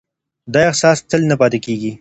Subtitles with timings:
[0.53, 1.89] دا احساس تل نه پاتې کېږي.